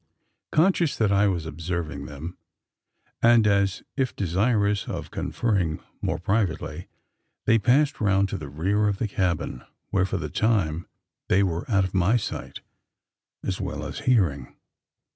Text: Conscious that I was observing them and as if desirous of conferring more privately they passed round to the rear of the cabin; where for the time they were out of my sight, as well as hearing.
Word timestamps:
Conscious 0.51 0.95
that 0.95 1.11
I 1.11 1.27
was 1.27 1.45
observing 1.45 2.07
them 2.07 2.35
and 3.21 3.45
as 3.45 3.83
if 3.95 4.15
desirous 4.15 4.87
of 4.87 5.11
conferring 5.11 5.79
more 6.01 6.17
privately 6.17 6.87
they 7.45 7.59
passed 7.59 8.01
round 8.01 8.27
to 8.29 8.37
the 8.39 8.49
rear 8.49 8.87
of 8.87 8.97
the 8.97 9.07
cabin; 9.07 9.63
where 9.91 10.07
for 10.07 10.17
the 10.17 10.27
time 10.31 10.87
they 11.27 11.43
were 11.43 11.69
out 11.69 11.83
of 11.83 11.93
my 11.93 12.17
sight, 12.17 12.61
as 13.43 13.61
well 13.61 13.85
as 13.85 13.99
hearing. 14.09 14.55